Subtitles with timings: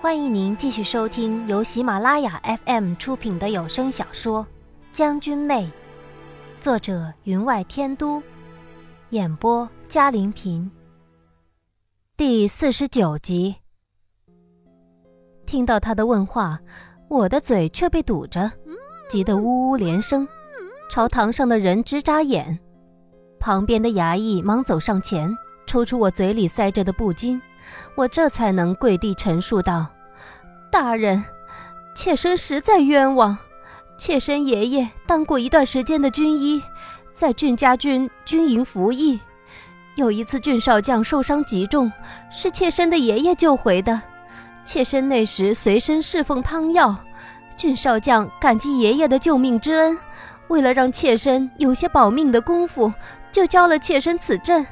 [0.00, 4.42] 欢迎您继续收听由喜马拉雅 FM 出品的有声小说
[4.94, 5.66] 《将军妹》，
[6.58, 8.22] 作者云外天都，
[9.10, 10.70] 演播嘉林平。
[12.16, 13.56] 第四十九集。
[15.44, 16.58] 听到他的问话，
[17.10, 18.50] 我的嘴却被堵着，
[19.06, 20.26] 急得呜呜连声，
[20.90, 22.58] 朝堂上的人直眨眼。
[23.38, 25.30] 旁边的衙役忙走上前，
[25.66, 27.38] 抽出我嘴里塞着的布巾。
[27.94, 29.86] 我这才能跪地陈述道
[30.70, 31.24] ：“大人，
[31.96, 33.36] 妾身实在冤枉。
[33.98, 36.62] 妾身爷爷当过一段时间的军医，
[37.12, 39.18] 在郡家军军营服役。
[39.96, 41.90] 有一次郡少将受伤极重，
[42.30, 44.00] 是妾身的爷爷救回的。
[44.64, 46.96] 妾身那时随身侍奉汤药，
[47.56, 49.98] 郡少将感激爷爷的救命之恩，
[50.46, 52.90] 为了让妾身有些保命的功夫，
[53.32, 54.64] 就教了妾身此阵。”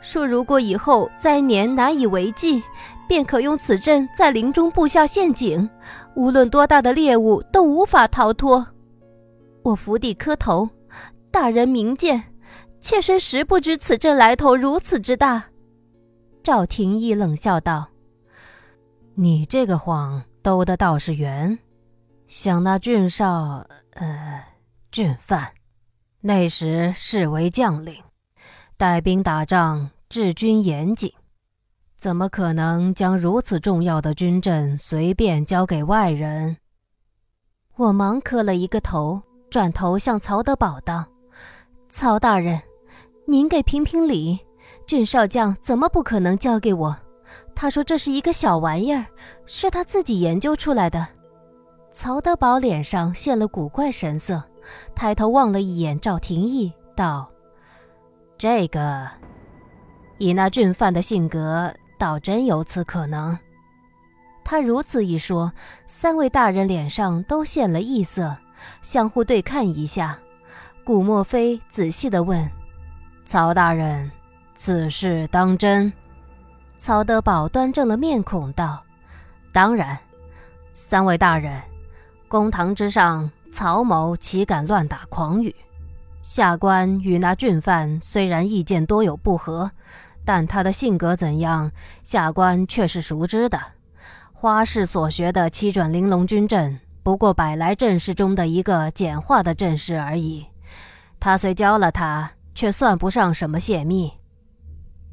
[0.00, 2.62] 说：“如果以后灾年难以为继，
[3.08, 5.68] 便可用此阵在林中布下陷阱，
[6.14, 8.66] 无论多大的猎物都无法逃脱。”
[9.62, 10.68] 我伏地磕头
[11.30, 12.22] ：“大人明鉴，
[12.80, 15.44] 妾身实不知此阵来头如此之大。”
[16.42, 17.88] 赵廷义冷笑道
[19.16, 21.58] ：“你这个谎兜的倒是圆。
[22.26, 24.44] 想那郡少，呃，
[24.90, 25.52] 郡犯，
[26.20, 28.02] 那时是为将领，
[28.76, 31.12] 带兵打仗。”治军严谨，
[32.04, 36.58] 怎么可能将如此重要的军阵随便交给外人？
[37.76, 41.06] 我忙磕了一个头，转头向曹德宝道
[41.88, 42.60] ：“曹大人，
[43.26, 44.38] 您给评评理，
[44.86, 46.94] 郡少将怎么不可能交给我？
[47.54, 49.06] 他说这是一个小玩意儿，
[49.46, 51.08] 是他自己研究出来的。”
[51.90, 54.42] 曹德宝脸上现了古怪神色，
[54.94, 57.30] 抬头望了一眼赵廷义，道
[58.36, 59.08] ：“这个。”
[60.18, 63.38] 以那俊犯的性格，倒真有此可能。
[64.44, 65.52] 他如此一说，
[65.86, 68.36] 三位大人脸上都现了异色，
[68.82, 70.18] 相互对看一下。
[70.84, 72.46] 古墨飞仔细地问
[73.24, 74.10] ：“曹大人，
[74.54, 75.90] 此事当真？”
[76.76, 78.84] 曹德宝端正了面孔道
[79.50, 79.98] ：“当然。
[80.74, 81.62] 三位大人，
[82.28, 85.54] 公堂之上，曹某岂敢乱打诳语？
[86.20, 89.70] 下官与那俊犯虽然意见多有不合。”
[90.24, 91.70] 但他的性格怎样，
[92.02, 93.60] 下官却是熟知的。
[94.32, 100.46] 花氏所学的七转玲珑军阵，不过百来阵势中的一个简化的阵势而已。
[101.20, 104.12] 他虽教了他，却算不上什么泄密。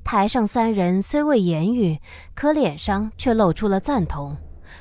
[0.03, 1.99] 台上三人虽未言语，
[2.33, 4.35] 可脸上却露出了赞同。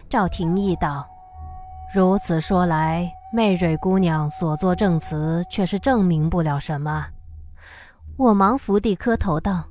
[0.09, 1.07] 赵廷义道
[1.95, 7.07] ：“如此说来，媚蕊姑娘所作证词，却是证明不了什么。”
[8.17, 9.65] 我忙伏地磕头道。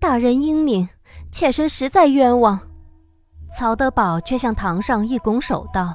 [0.00, 0.88] 大人英明，
[1.32, 2.60] 妾身实在冤枉。
[3.52, 5.92] 曹德宝却向堂上一拱手道：“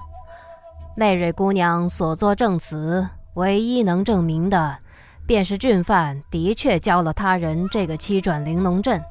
[0.97, 4.77] 媚蕊姑娘所作证词，唯一能证明的，
[5.25, 9.01] 便是郡犯的确教了他人这个七转玲珑阵，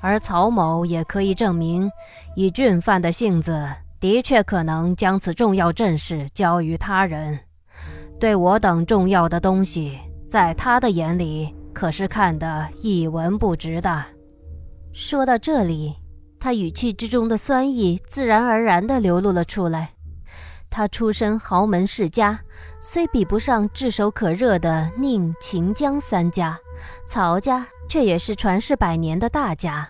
[0.00, 1.90] 而曹某也可以证明，
[2.34, 3.68] 以郡犯的性子，
[4.00, 7.38] 的确可能将此重要阵势交于他人。
[8.18, 9.98] 对我等重要的东西，
[10.30, 14.02] 在他的眼里，可是看得一文不值的。”
[14.92, 15.96] 说到这里，
[16.38, 19.92] 他语气之中的酸意自然而然地流露了出来。
[20.68, 22.38] 他出身豪门世家，
[22.80, 26.58] 虽比不上炙手可热的宁、秦、江三家，
[27.06, 29.88] 曹家却也是传世百年的大家。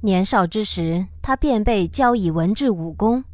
[0.00, 3.24] 年少之时，他便被教以文治武功，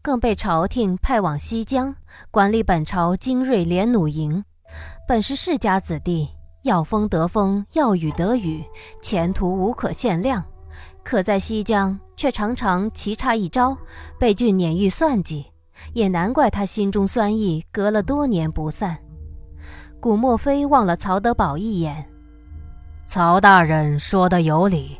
[0.00, 1.94] 更被朝廷派往西疆
[2.30, 4.44] 管理本朝精锐连弩营。
[5.08, 6.28] 本是世家子弟，
[6.62, 8.62] 要风得风，要雨得雨，
[9.00, 10.44] 前途无可限量。
[11.04, 13.76] 可在西江，却常常棋差一招，
[14.18, 15.46] 被郡撵玉算计，
[15.92, 18.98] 也难怪他心中酸意隔了多年不散。
[20.00, 22.08] 古莫非望了曹德宝一眼，
[23.06, 24.98] 曹大人说的有理。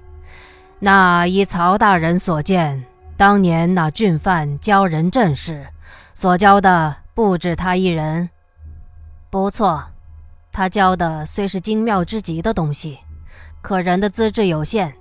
[0.78, 2.84] 那依曹大人所见，
[3.16, 5.66] 当年那郡犯教人正事，
[6.14, 8.28] 所教的不止他一人。
[9.30, 9.82] 不错，
[10.50, 12.98] 他教的虽是精妙之极的东西，
[13.62, 14.92] 可人的资质有限。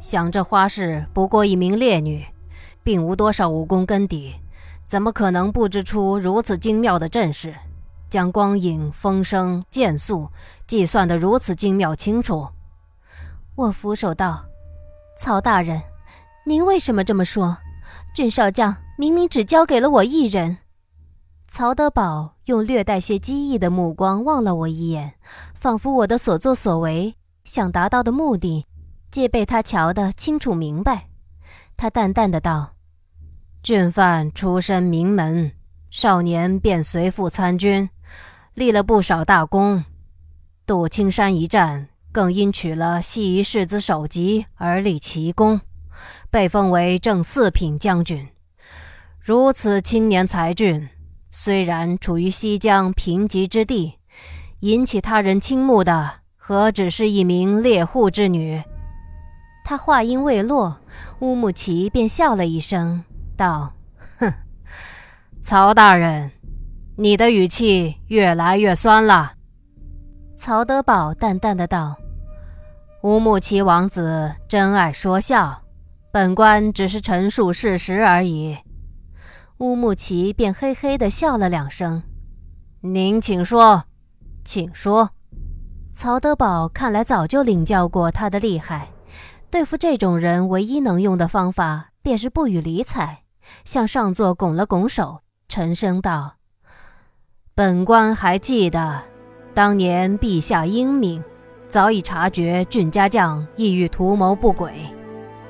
[0.00, 2.24] 想这花氏不过一名烈女，
[2.82, 4.36] 并无多少武功根底，
[4.86, 7.54] 怎么可能布置出如此精妙的阵势，
[8.08, 10.28] 将光影、风声、剑速
[10.66, 12.48] 计算得如此精妙清楚？
[13.56, 14.44] 我俯首道
[15.18, 15.82] ：“曹大人，
[16.46, 17.58] 您为什么这么说？
[18.14, 20.58] 郡少将明明只交给了我一人。”
[21.50, 25.14] 曹德宝用略带些机意的目光望了我一眼，
[25.54, 28.64] 仿佛我的所作所为想达到的目的。
[29.10, 31.08] 皆被他瞧得清楚明白，
[31.76, 32.74] 他淡淡的道
[33.62, 35.52] ：“俊范出身名门，
[35.90, 37.88] 少年便随父参军，
[38.54, 39.82] 立了不少大功。
[40.66, 45.58] 杜青山一战，更因取了西夷世子首级而立奇功，
[46.30, 48.28] 被封为正四品将军。
[49.18, 50.86] 如此青年才俊，
[51.30, 53.94] 虽然处于西江贫瘠之地，
[54.60, 58.62] 引起他人倾慕的，何止是一名猎户之女？
[59.68, 60.78] 他话音未落，
[61.18, 63.04] 乌木齐便笑了一声，
[63.36, 63.70] 道
[64.18, 64.32] ：“哼，
[65.44, 66.30] 曹大人，
[66.96, 69.34] 你的语气越来越酸了。”
[70.38, 71.94] 曹德宝淡淡的道
[73.04, 75.60] ：“乌木齐王子真爱说笑，
[76.10, 78.56] 本官只是陈述事实而已。”
[79.60, 82.02] 乌木齐便嘿嘿的笑了两声。
[82.80, 83.84] “您请说，
[84.46, 85.10] 请说。”
[85.92, 88.88] 曹德宝看来早就领教过他的厉害。
[89.50, 93.20] 对付这种人，唯一能用的方法便是不予理睬，
[93.64, 96.34] 向上座拱了拱手，沉声道
[97.56, 99.00] ：“本官还记得，
[99.54, 101.24] 当年陛下英明，
[101.66, 104.74] 早已察觉俊家将意欲图谋不轨，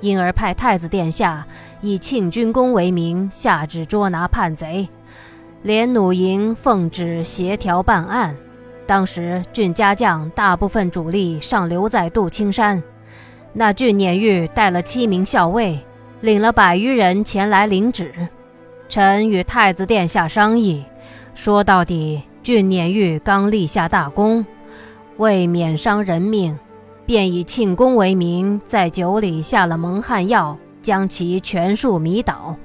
[0.01, 1.45] 因而派太子殿下
[1.81, 4.89] 以庆军功为名下旨捉拿叛贼，
[5.63, 8.37] 连弩营奉旨协调办案。
[8.87, 12.81] 当时俊家将大部分主力尚留在杜青山。”
[13.53, 15.79] 那俊撵玉带了七名校尉，
[16.21, 18.29] 领了百余人前来领旨。
[18.89, 20.85] 臣与太子殿下商议，
[21.35, 24.47] 说到底，俊撵玉刚立下大功，
[25.17, 26.59] 为免伤人命，
[27.05, 32.57] 便以庆功为名，在酒里下了蒙汗药，将其全数迷倒。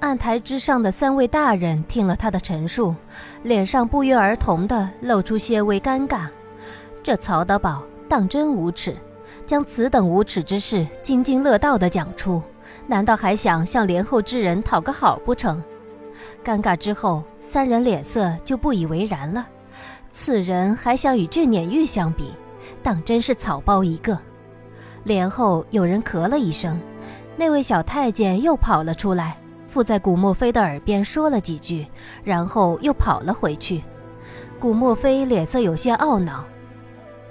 [0.00, 2.94] 案台之上的三位大人听了他的陈述，
[3.44, 6.26] 脸上不约而同地露出些微尴尬。
[7.02, 8.96] 这曹德宝当真无耻。
[9.46, 12.42] 将此等无耻之事津津乐道地讲出，
[12.86, 15.62] 难道还想向连后之人讨个好不成？
[16.44, 19.46] 尴尬之后，三人脸色就不以为然了。
[20.12, 22.32] 此人还想与俊撵玉相比，
[22.82, 24.18] 当真是草包一个。
[25.04, 26.80] 连后有人咳了一声，
[27.36, 29.36] 那位小太监又跑了出来，
[29.66, 31.86] 附在古墨飞的耳边说了几句，
[32.22, 33.82] 然后又跑了回去。
[34.60, 36.44] 古墨飞脸色有些懊恼：“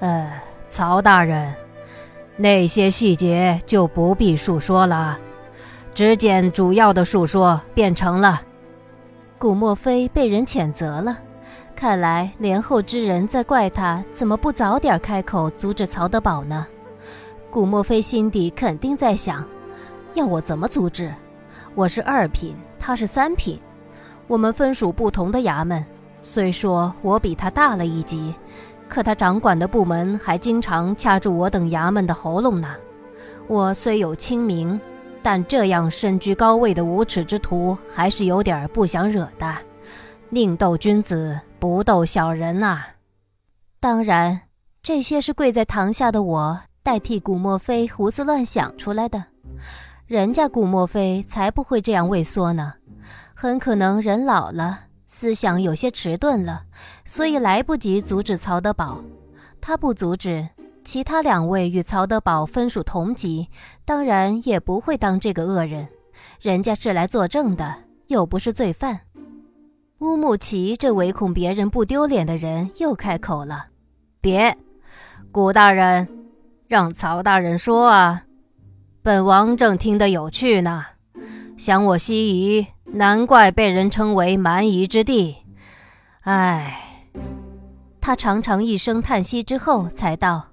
[0.01, 0.31] 呃，
[0.69, 1.53] 曹大人。”
[2.38, 5.19] 那些细节就不必述说了，
[5.94, 8.42] 只简主要的述说便成了。
[9.38, 11.18] 古墨飞被人谴责了，
[11.75, 16.66] 看来连后之人在怪他怎么不早点开口阻止曹德宝呢？
[17.50, 19.44] 古墨飞心底肯定在想：
[20.13, 21.13] 要我怎么阻止？
[21.75, 23.60] 我是二品，他是三品，
[24.28, 25.86] 我们分属不同的衙门，
[26.22, 28.33] 虽说我比他大了一级。
[28.91, 32.75] 可他掌管的部门还经常掐住我等衙门的喉咙呢。
[33.47, 34.77] 我虽有清名，
[35.23, 39.55] 但这样身居高位的无耻之徒还是有点不想惹的。
[40.29, 42.83] 宁斗君子，不斗小人呐。
[43.79, 44.41] 当然，
[44.83, 49.23] 这些是跪在堂下的我代替古墨飞胡思乱想出来的。
[50.05, 52.73] 人家古墨飞才不会这样畏缩呢，
[53.33, 54.81] 很可能人老了。
[55.13, 56.63] 思想有些迟钝了，
[57.03, 59.03] 所以来不及阻止曹德宝。
[59.59, 60.47] 他不阻止，
[60.85, 63.49] 其他两位与曹德宝分属同级，
[63.83, 65.89] 当然也不会当这个恶人。
[66.39, 67.75] 人家是来作证的，
[68.07, 69.01] 又不是罪犯。
[69.99, 73.68] 乌木齐这唯恐别人不丢脸的人又开口了
[74.21, 74.57] ：“别，
[75.30, 76.07] 谷大人，
[76.68, 78.23] 让曹大人说啊！
[79.03, 80.85] 本王正听得有趣呢。
[81.57, 85.38] 想我西夷。”难怪被人称为蛮夷之地。
[86.21, 87.07] 唉，
[88.02, 90.48] 他长长一声叹息之后，才道：“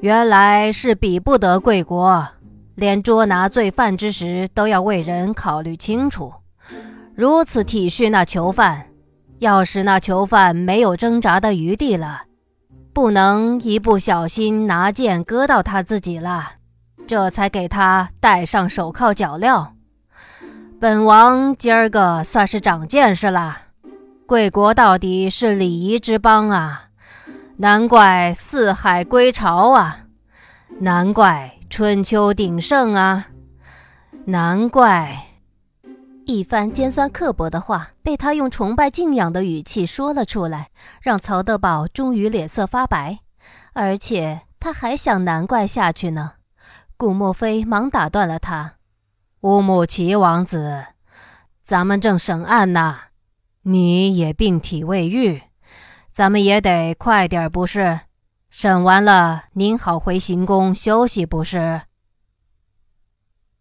[0.00, 2.26] 原来是比不得贵国，
[2.74, 6.32] 连捉拿罪犯之时都要为人考虑清楚，
[7.14, 8.86] 如此体恤那囚犯。
[9.38, 12.22] 要是那囚犯没有挣扎的余地了，
[12.92, 16.54] 不能一不小心拿剑割到他自己了，
[17.06, 19.68] 这才给他戴上手铐脚镣。”
[20.80, 23.62] 本王今儿个算是长见识了，
[24.26, 26.90] 贵国到底是礼仪之邦啊，
[27.56, 30.04] 难怪四海归朝啊，
[30.78, 33.26] 难怪春秋鼎盛啊，
[34.26, 35.26] 难怪
[36.26, 40.68] 一番尖酸刻薄的话被他用崇拜敬仰的语气说了出来，
[41.02, 43.18] 让曹德宝终于脸色发白，
[43.72, 46.34] 而且他还想难怪下去呢。
[46.96, 48.74] 顾墨飞忙打断了他。
[49.42, 50.84] 乌木齐王子，
[51.62, 52.98] 咱们正审案呢，
[53.62, 55.40] 你也病体未愈，
[56.10, 58.00] 咱们也得快点，不是？
[58.50, 61.82] 审完了，您好回行宫休息，不是？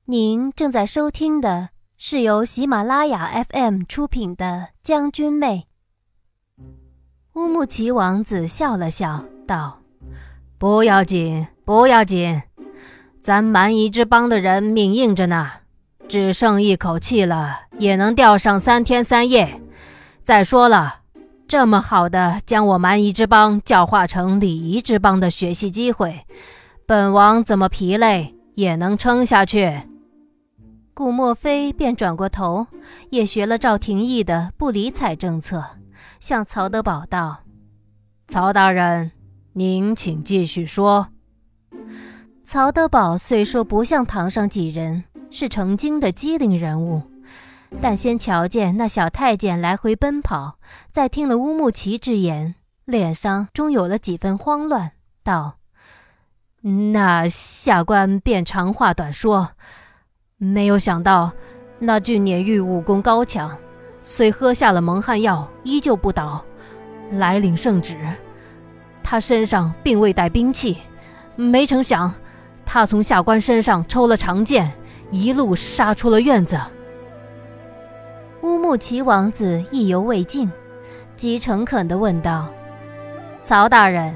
[0.05, 4.45] 您正在收听的是由喜马拉雅 FM 出品的
[4.81, 5.67] 《将军妹》。
[7.33, 9.79] 乌木齐王子笑了笑，道
[10.57, 12.41] ：“不要紧，不要紧，
[13.21, 15.51] 咱蛮夷之邦的人命硬着呢，
[16.07, 19.61] 只剩一口气了，也能吊上三天三夜。
[20.23, 21.01] 再说了，
[21.47, 26.25] 这么好的将我蛮夷之邦教化成礼仪之邦的学习机会，
[26.85, 29.81] 本王怎么疲累也能撑下去。”
[30.93, 32.65] 顾墨非便转过头，
[33.11, 35.63] 也学了赵廷义的不理睬政策，
[36.19, 37.41] 向曹德宝道
[38.27, 39.11] ：“曹大人，
[39.53, 41.09] 您请继续说。”
[42.43, 47.03] 曹德宝虽说不像堂上几人是成精的机灵人物，
[47.81, 50.57] 但先瞧见那小太监来回奔跑，
[50.89, 52.55] 再听了乌木齐之言，
[52.85, 54.91] 脸上终有了几分慌乱，
[55.23, 55.57] 道
[56.93, 59.51] ：“那下官便长话短说。”
[60.39, 61.31] 没有想到，
[61.79, 63.57] 那俊撵玉武功高强，
[64.03, 66.43] 虽喝下了蒙汗药，依旧不倒。
[67.11, 67.97] 来领圣旨，
[69.01, 70.77] 他身上并未带兵器，
[71.35, 72.13] 没成想，
[72.65, 74.71] 他从下官身上抽了长剑，
[75.11, 76.59] 一路杀出了院子。
[78.41, 80.51] 乌木齐王子意犹未尽，
[81.15, 82.47] 极诚恳地问道
[83.43, 84.15] ：“曹大人，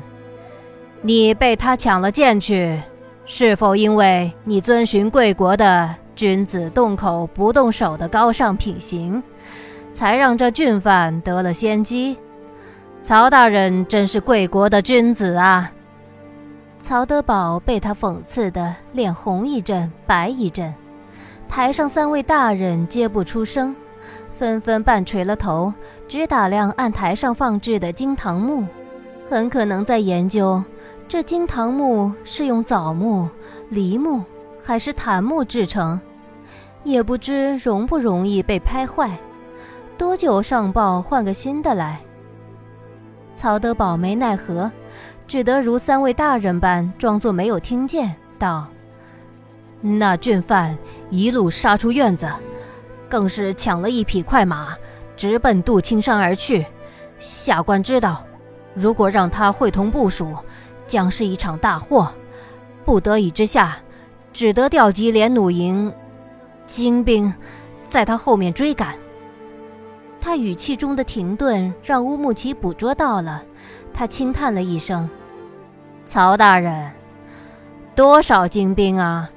[1.01, 2.81] 你被他抢了剑去，
[3.25, 9.23] 是否因为你遵循贵国的？”君子动口不动手的高尚品行，
[9.91, 12.15] 才让这郡犯得了先机。
[13.01, 15.71] 曹大人真是贵国的君子啊！
[16.79, 20.71] 曹德宝被他讽刺的脸红一阵白一阵，
[21.51, 23.75] 台上三位大人皆不出声，
[24.39, 25.73] 纷纷半垂了头，
[26.07, 28.65] 只打量案台上放置的金堂木，
[29.29, 30.63] 很可能在研究
[31.09, 33.27] 这金堂木是用枣木、
[33.67, 34.23] 梨木
[34.63, 35.99] 还是檀木制成。
[36.85, 39.11] 也不知容不容易被拍坏，
[39.97, 41.99] 多久上报换个新的来？
[43.35, 44.71] 曹德宝没奈何，
[45.27, 48.67] 只得如三位大人般装作没有听见，道
[49.81, 50.77] ：“那郡犯
[51.09, 52.29] 一路杀出院子，
[53.09, 54.75] 更是抢了一匹快马，
[55.17, 56.65] 直奔杜青山而去。
[57.19, 58.23] 下官知道，
[58.73, 60.35] 如果让他会同部署，
[60.85, 62.11] 将是一场大祸。
[62.85, 63.77] 不得已之下，
[64.31, 65.91] 只得调集连弩营。”
[66.65, 67.33] 精兵
[67.89, 68.95] 在他后面追赶。
[70.21, 73.43] 他语气中的停顿让乌木齐捕捉到了，
[73.91, 75.09] 他轻叹了一声
[76.05, 76.91] ：“曹大人，
[77.95, 79.29] 多少精兵啊？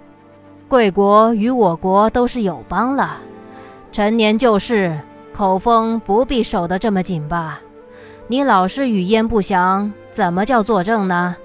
[0.69, 3.19] 贵国与我国都是友邦了，
[3.93, 4.99] 陈年旧事，
[5.33, 7.61] 口风不必守得这么紧吧？
[8.27, 11.37] 你老是语焉不详，怎么叫作证呢？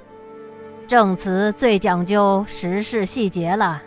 [0.87, 3.83] 证词最讲究时事细节了。”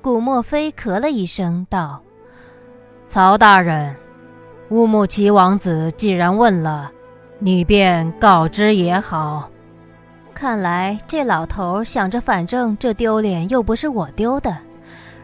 [0.00, 2.02] 古莫非咳了一声，道
[3.06, 3.94] ：“曹大人，
[4.70, 6.90] 乌木齐王子既然问了，
[7.38, 9.51] 你便告知也好。
[10.42, 14.58] 看来这老头想着，反正这丢脸又不是我丢的，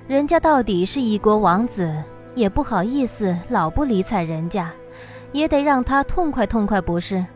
[0.06, 1.92] 人家到底是一国王子，
[2.36, 4.70] 也不好意思老不理睬人家，
[5.32, 7.26] 也得让他痛快痛快，不是？”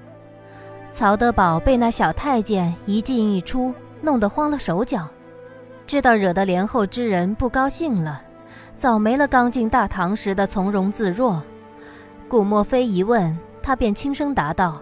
[0.94, 5.08] 曹德宝被那小太监一进一出弄得慌了手脚。
[5.84, 8.22] 知道惹得帘后之人不高兴了，
[8.76, 11.42] 早没了刚进大堂时的从容自若。
[12.28, 14.80] 顾墨菲一问，他便轻声答道：“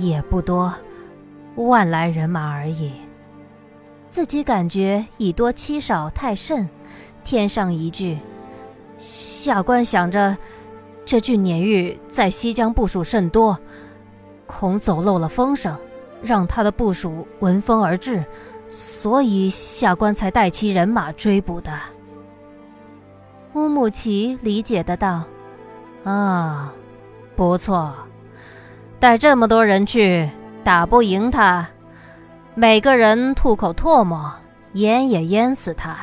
[0.00, 0.72] 也不多，
[1.56, 2.92] 万来人马而已。”
[4.08, 6.68] 自己感觉以多欺少太甚，
[7.24, 8.18] 添上一句
[8.96, 10.36] ：“下官想着，
[11.04, 13.58] 这郡撵玉在西江部署甚多，
[14.46, 15.76] 恐走漏了风声，
[16.22, 18.24] 让他的部署闻风而至。”
[18.68, 21.72] 所以下官才带齐人马追捕的。
[23.54, 25.22] 乌木齐理解的道
[26.02, 26.72] ：“啊，
[27.36, 27.94] 不错，
[28.98, 30.28] 带这么多人去，
[30.66, 31.64] 打不赢他，
[32.56, 34.32] 每个人吐口唾沫，
[34.72, 35.96] 淹也淹死他。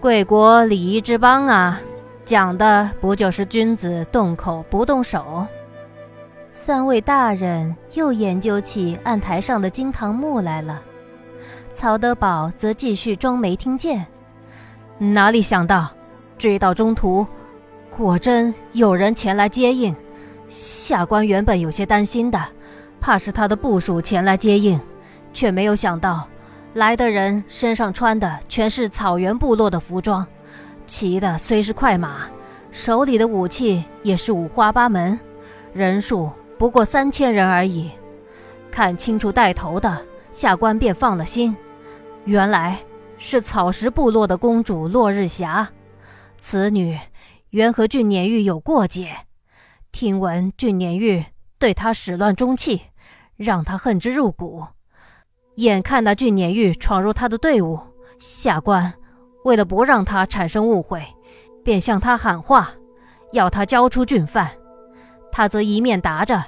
[0.00, 1.80] 贵国礼仪之邦啊，
[2.24, 5.44] 讲的不就是君子动口不动手？”
[6.54, 10.80] 三位大人又研究起案台上的金堂木来了。
[11.74, 14.06] 曹德宝则继续装没听见，
[14.96, 15.90] 哪里想到，
[16.38, 17.26] 追到中途，
[17.90, 19.92] 果真有人前来接应。
[20.48, 22.40] 下官原本有些担心的，
[23.00, 24.78] 怕是他的部属前来接应，
[25.32, 26.28] 却没有想到，
[26.74, 30.26] 来的人身上穿的全是草原部落的服装，
[30.86, 32.26] 骑的虽是快马，
[32.70, 35.18] 手里的武器也是五花八门，
[35.72, 37.90] 人数不过三千人而已。
[38.70, 41.56] 看清楚带头的，下官便放了心。
[42.24, 42.78] 原来
[43.18, 45.68] 是草食部落的公主落日霞，
[46.38, 46.98] 此女
[47.48, 49.10] 原和俊撵玉有过节，
[49.90, 51.24] 听闻俊撵玉
[51.58, 52.82] 对她始乱终弃，
[53.40, 54.62] 让他恨之入骨。
[55.56, 57.80] 眼看那俊撵玉闯入他的队伍，
[58.18, 58.92] 下官
[59.46, 61.02] 为了不让他产生误会，
[61.64, 62.70] 便向他喊话，
[63.32, 64.50] 要他交出俊犯。
[65.32, 66.44] 他则一面答着，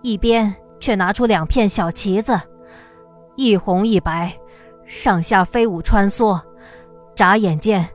[0.00, 2.40] 一边却拿出两片小旗子，
[3.34, 4.32] 一红一白。
[4.86, 6.40] 上下飞舞穿梭，
[7.16, 7.86] 眨眼间，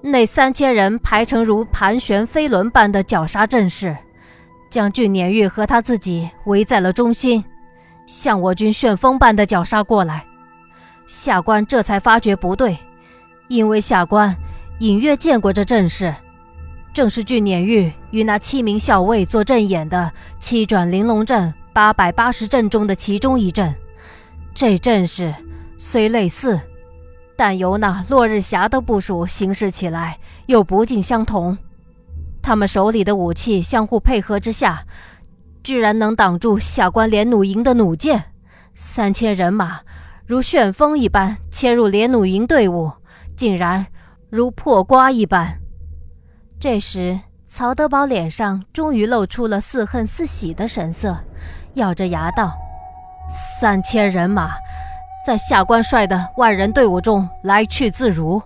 [0.00, 3.94] 那三千人排成如盘旋飞轮般的绞杀阵势，
[4.70, 7.44] 将俊撵玉和他自己围在了中心，
[8.12, 10.26] 向我军旋风般的绞杀过来。
[11.06, 12.76] 下官这才发觉不对，
[13.48, 14.36] 因为下官
[14.80, 16.14] 隐约见过这阵势，
[16.92, 23.74] 正是俊撵玉与那七名校尉做阵眼的七转玲珑阵八百八十阵中的其中一阵。
[24.54, 25.34] 这阵势。
[25.78, 26.60] 虽类似，
[27.34, 30.16] 但由那落日霞的部署行事起来
[30.46, 31.58] 又不尽相同。
[32.40, 34.84] 他们手里的武器相互配合之下，
[35.62, 38.22] 居然能挡住下官连弩营的弩箭。
[38.74, 39.80] 三千人马
[40.26, 42.90] 如旋风一般切入连弩营队伍，
[43.36, 43.86] 竟然
[44.30, 45.58] 如破瓜一般。
[46.58, 51.16] 这时，曹德宝脸上终于露出了似恨似喜的神色，
[51.74, 52.54] 咬着牙道
[53.60, 54.52] ：“三千人马。”
[55.24, 58.42] 在下官率的万人队伍中来去自如，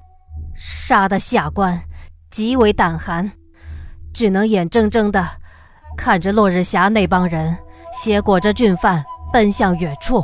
[0.54, 1.80] 杀的下官
[2.30, 3.30] 极为胆寒，
[4.12, 5.26] 只能眼睁睁的
[5.96, 7.56] 看着落日霞那帮人
[7.92, 10.22] 携裹着俊犯奔向远处。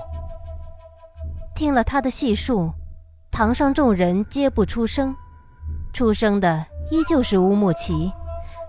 [1.55, 2.73] 听了他的细述，
[3.31, 5.15] 堂上众人皆不出声，
[5.93, 8.13] 出声的依旧是乌木齐。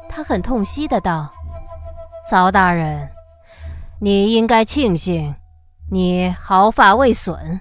[0.09, 1.31] 他很痛惜的道
[2.29, 3.09] ：“曹大人，
[3.99, 5.33] 你应该庆幸，
[5.89, 7.59] 你毫发未损。”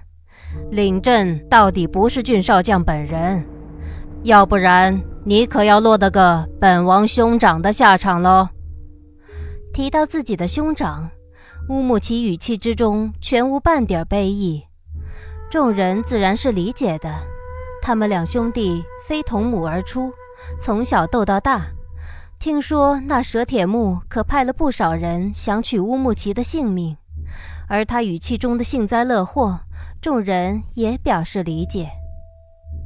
[0.69, 3.43] 领阵到底不是俊少将本人，
[4.21, 8.47] 要不然你可要落得个本王兄长的下场喽。
[9.73, 11.09] 提到自己的兄长，
[11.67, 14.63] 乌木齐语气之中全无半点悲意。
[15.49, 17.11] 众人自然是理解的，
[17.81, 20.13] 他们两兄弟非同母而出，
[20.59, 21.65] 从小斗到大。
[22.37, 26.95] 听说那蛇铁木可派了不少人想取乌木齐的性命，
[27.67, 29.59] 而他语气中的幸灾乐祸。
[30.01, 31.89] 众人也表示理解。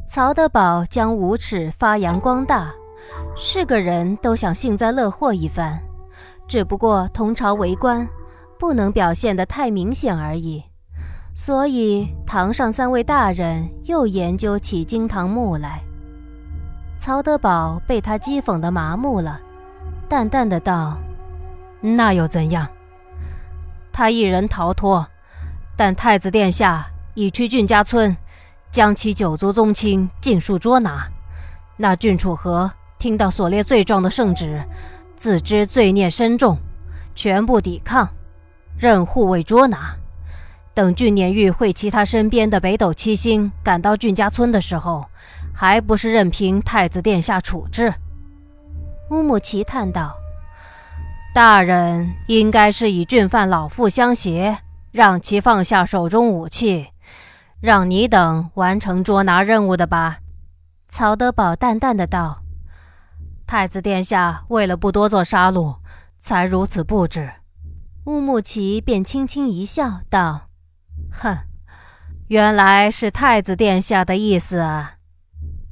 [0.08, 2.72] 曹德宝将无耻发扬光大，
[3.36, 5.82] 是个人都想幸灾乐祸一番，
[6.48, 8.08] 只不过同朝为官，
[8.58, 10.64] 不能表现得太明显而已。
[11.36, 15.82] 所以堂上三位大人又研究起惊堂木来。
[16.98, 19.40] 曹德宝被他讥讽得麻木了，
[20.10, 20.98] 淡淡的道
[21.80, 22.68] ：“那又怎样？
[23.92, 25.06] 他一人逃脱，
[25.76, 28.16] 但太子殿下……”已去郡家村，
[28.70, 31.08] 将其九族宗亲尽数捉拿。
[31.76, 34.64] 那郡楚河听到所列罪状的圣旨，
[35.18, 36.58] 自知罪孽深重，
[37.16, 38.08] 全部抵抗，
[38.78, 39.96] 任护卫捉拿。
[40.74, 45.06] 等俊撵玉会其他身边的北斗七星赶到俊家村的时候，
[45.54, 47.94] 还不是任凭太子殿下处置？
[49.10, 50.16] 乌木齐叹道
[51.34, 54.60] ：“大人应该是以俊犯老妇相胁，
[54.92, 56.90] 让其放下手中武器。”
[57.60, 60.20] 让你等完成捉拿任务的吧，
[60.90, 62.44] 曹德宝淡淡的道
[63.48, 65.78] ：“太子殿下为了不多做杀戮，
[66.20, 67.32] 才如此布置。”
[68.06, 70.50] 乌木齐便轻轻一笑，道
[71.12, 71.40] ：“哼，
[72.28, 74.96] 原来是太子殿下的意思啊。”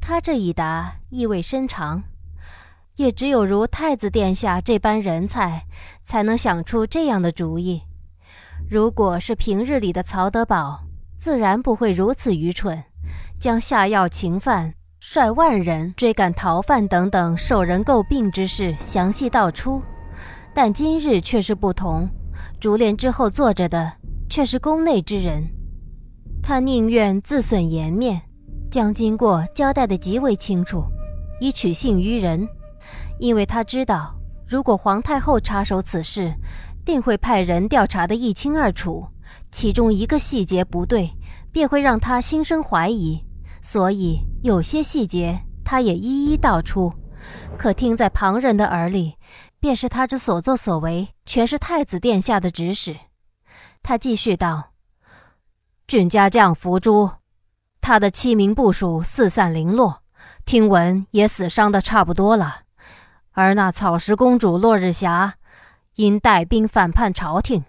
[0.01, 2.03] 他这一答意味深长，
[2.95, 5.65] 也只有如太子殿下这般人才，
[6.03, 7.83] 才能想出这样的主意。
[8.69, 10.83] 如果是平日里的曹德宝，
[11.17, 12.83] 自然不会如此愚蠢，
[13.39, 14.75] 将下药情犯、
[15.07, 19.79] 率万人追赶逃犯等等受人诟病之事详细道出。
[20.51, 22.09] 但今日却是不同，
[22.59, 23.93] 竹帘之后坐着的
[24.29, 25.47] 却是宫内之人。
[26.41, 28.19] 他宁愿自损颜面，
[28.71, 30.83] 将经过交代的极为清楚，
[31.39, 32.45] 以取信于人，
[33.19, 34.13] 因为他知道，
[34.47, 36.33] 如果皇太后插手此事，
[36.83, 39.05] 定会派人调查得一清二楚。
[39.51, 41.09] 其中一个细节不对，
[41.51, 43.23] 便会让他心生怀疑，
[43.65, 46.93] 所以有些细节他也一一道出。
[47.57, 49.15] 可听在旁人的耳里，
[49.59, 52.95] 便是他之所作所为全是太子殿下的指使。
[53.81, 54.73] 他继续道
[55.87, 57.13] ：“俊家将伏诛，
[57.81, 60.03] 他的七名部属四散零落，
[60.45, 62.57] 听闻也死伤的差不多了。
[63.31, 65.33] 而那草食公主落日霞，
[65.95, 67.65] 因带兵反叛朝廷。”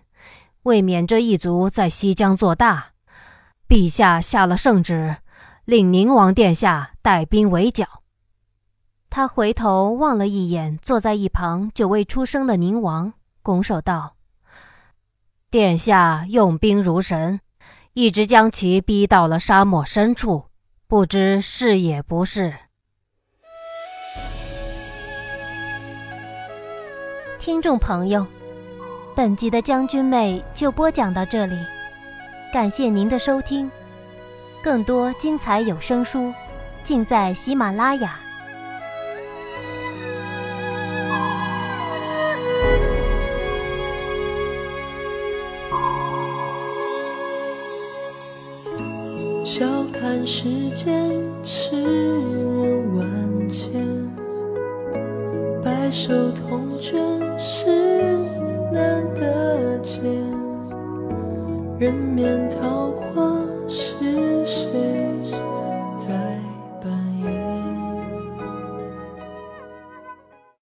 [0.65, 2.89] 为免这一族在西疆做大，
[3.67, 5.17] 陛下下了圣旨，
[5.67, 8.03] 令宁王殿下带兵围剿。
[9.11, 14.15] 他回头望了一眼坐在一旁久未出声的宁王，拱手道
[15.51, 17.41] ：“殿下用兵如神，
[17.95, 20.45] 一直将其逼到了沙漠深处，
[20.87, 22.55] 不知是也不是。”
[27.41, 28.25] 听众朋友，
[29.17, 31.57] 本集的将军妹就播讲到这里，
[32.53, 33.69] 感谢您的收听，
[34.67, 36.35] 更多精彩有声书
[36.83, 38.19] 尽在喜马拉雅。
[49.45, 51.13] 笑看世间
[51.45, 53.71] 痴人万千，
[55.65, 56.99] 白首同卷
[57.39, 57.69] 是
[58.73, 60.03] 难得见，
[61.79, 62.46] 人面。